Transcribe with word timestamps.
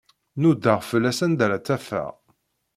Nudaɣ 0.41 0.79
fell-as 0.91 1.19
anda 1.25 1.43
ara 1.45 1.57
tt-afeɣ. 1.59 2.11